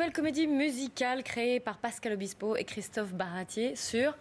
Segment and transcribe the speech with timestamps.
[0.00, 4.16] nouvelle comédie musicale créée par Pascal Obispo et Christophe Baratier sur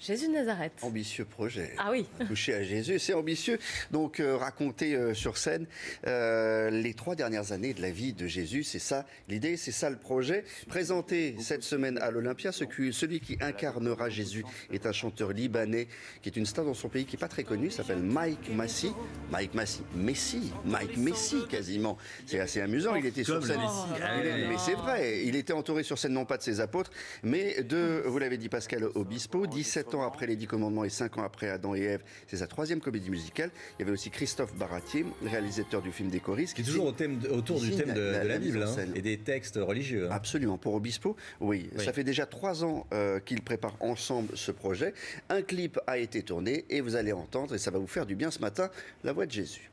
[0.00, 0.72] Jésus de Nazareth.
[0.82, 1.72] Ambitieux projet.
[1.78, 2.06] Ah oui.
[2.26, 3.58] Toucher à Jésus, c'est ambitieux.
[3.90, 5.66] Donc euh, raconter euh, sur scène
[6.06, 9.88] euh, les trois dernières années de la vie de Jésus, c'est ça l'idée, c'est ça
[9.90, 10.44] le projet.
[10.68, 15.88] Présenté cette semaine à l'Olympia, ce qui- celui qui incarnera Jésus est un chanteur libanais
[16.22, 18.92] qui est une star dans son pays qui est pas très connu, s'appelle Mike Massy.
[19.30, 21.96] Mike Massy, Messi, Mike Messi quasiment.
[22.26, 22.94] C'est assez amusant.
[22.96, 23.58] Il était sur scène.
[23.60, 23.68] Messi.
[23.90, 26.90] Oh, Ah mais c'est vrai, il était entouré sur scène non pas de ses apôtres,
[27.22, 31.18] mais de, vous l'avez dit, Pascal Obispo, 17 ans après les Dix Commandements et 5
[31.18, 33.50] ans après Adam et Ève, c'est sa troisième comédie musicale.
[33.78, 37.18] Il y avait aussi Christophe Baratier, réalisateur du film Décoris, Qui est toujours au thème
[37.18, 39.56] de- autour du thème de, la- de la, la mise Bible hein, et des textes
[39.56, 40.06] religieux.
[40.06, 40.14] hein.
[40.14, 41.68] Absolument, pour Obispo, oui.
[41.76, 41.84] Oui.
[41.84, 44.94] Ça fait déjà trois ans euh, qu'ils préparent ensemble ce projet.
[45.28, 48.14] Un clip a été tourné et vous allez entendre, et ça va vous faire du
[48.14, 48.70] bien ce matin,
[49.02, 49.70] la voix de Jésus.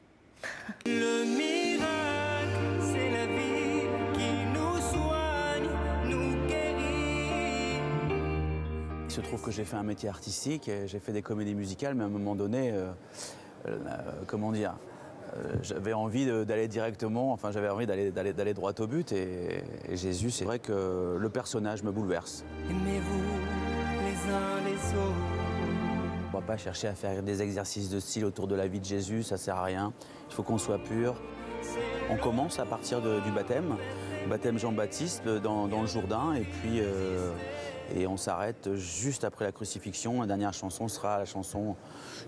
[0.85, 1.25] Le
[9.11, 12.03] Il se trouve que j'ai fait un métier artistique, j'ai fait des comédies musicales, mais
[12.03, 12.93] à un moment donné, euh,
[13.67, 13.77] euh,
[14.25, 14.75] comment dire,
[15.35, 20.31] euh, j'avais envie d'aller directement, enfin j'avais envie d'aller droit au but, et, et Jésus,
[20.31, 22.45] c'est vrai que le personnage me bouleverse.
[22.69, 23.21] Aimez-vous
[23.99, 26.29] les uns les autres?
[26.29, 28.85] On va pas chercher à faire des exercices de style autour de la vie de
[28.85, 29.91] Jésus, ça sert à rien.
[30.29, 31.21] Il faut qu'on soit pur.
[32.09, 33.75] On commence à partir du baptême,
[34.29, 37.31] baptême Jean-Baptiste euh, dans, dans le Jourdain, et puis euh,
[37.95, 40.21] et on s'arrête juste après la crucifixion.
[40.21, 41.75] La dernière chanson sera la chanson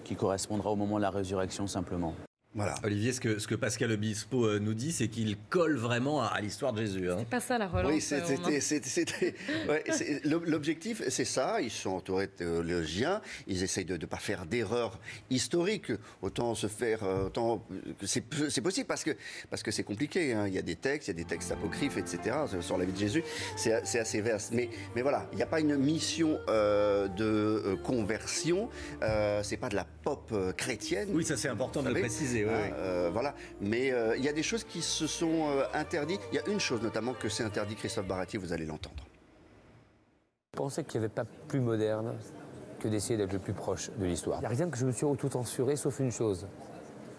[0.03, 2.13] qui correspondra au moment de la résurrection simplement.
[2.55, 2.75] Voilà.
[2.83, 6.27] Olivier, ce que, ce que Pascal Obispo euh, nous dit, c'est qu'il colle vraiment à,
[6.27, 7.09] à l'histoire de Jésus.
[7.09, 7.15] hein.
[7.19, 7.91] C'est pas ça la relance.
[7.91, 9.35] Oui, euh, c'était,
[9.69, 11.61] ouais, c'est- l'objectif, c'est ça.
[11.61, 13.21] Ils sont entourés de théologiens.
[13.47, 14.99] Ils essayent de ne pas faire d'erreurs
[15.31, 15.91] historiques.
[16.21, 17.65] Autant se faire, euh, autant
[17.99, 19.11] que c'est, c'est possible parce que
[19.49, 20.33] parce que c'est compliqué.
[20.33, 20.45] hein.
[20.47, 22.35] Il y a des textes, il y a des textes apocryphes, etc.
[22.61, 23.23] Sur la vie de Jésus,
[23.57, 24.51] c'est, c'est assez vaste.
[24.53, 28.69] Mais mais voilà, il n'y a pas une mission euh, de euh, conversion.
[29.01, 31.09] Euh, c'est pas de la pop euh, chrétienne.
[31.13, 32.42] Oui, ça c'est important de le préciser.
[32.45, 32.71] Oui, hein, oui.
[32.77, 33.33] euh, voilà.
[33.61, 36.21] Mais euh, il y a des choses qui se sont euh, interdites.
[36.31, 39.03] Il y a une chose notamment que c'est interdit, Christophe Baratier, vous allez l'entendre.
[40.53, 42.13] Je pensais qu'il n'y avait pas plus moderne
[42.79, 44.37] que d'essayer d'être le plus proche de l'histoire?
[44.39, 46.47] Il n'y a rien que je me suis auto-censuré sauf une chose.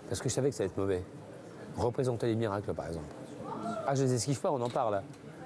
[0.08, 1.02] Parce que je savais que ça allait être mauvais.
[1.76, 3.06] Représenter les miracles, par exemple.
[3.86, 5.02] Ah, je les esquive pas, on en parle.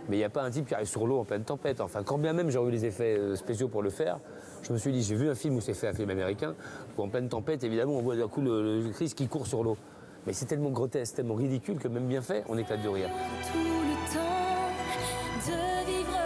[0.09, 1.81] Mais il n'y a pas un type qui arrive sur l'eau en pleine tempête.
[1.81, 4.19] Enfin, quand bien même j'aurais eu les effets euh, spéciaux pour le faire,
[4.63, 6.55] je me suis dit, j'ai vu un film où c'est fait, un film américain,
[6.97, 9.63] où en pleine tempête, évidemment, on voit d'un coup le, le Christ qui court sur
[9.63, 9.77] l'eau.
[10.27, 13.09] Mais c'est tellement grotesque, tellement ridicule que même bien fait, on éclate de rire.
[13.53, 14.49] tout le temps
[15.47, 16.19] de vivre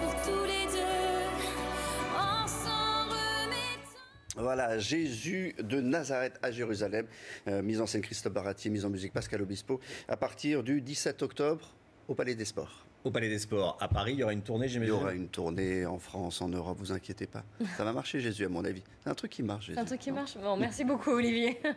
[0.00, 4.42] pour tous les deux en s'en remettant.
[4.42, 7.06] Voilà, Jésus de Nazareth à Jérusalem,
[7.48, 11.22] euh, mise en scène Christophe Baratier, mise en musique Pascal Obispo, à partir du 17
[11.22, 11.74] octobre
[12.08, 12.86] au Palais des Sports.
[13.04, 14.94] Au Palais des Sports, à Paris, il y aura une tournée, Il y j'imagine.
[14.94, 17.42] aura une tournée en France, en Europe, vous inquiétez pas.
[17.76, 18.82] Ça va marcher Jésus à mon avis.
[19.02, 19.66] C'est un truc qui marche.
[19.66, 19.86] C'est un Jésus.
[19.86, 20.36] truc qui marche.
[20.40, 21.58] Bon, merci beaucoup Olivier.